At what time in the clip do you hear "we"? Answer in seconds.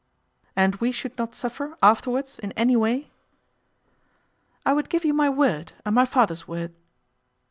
0.77-0.91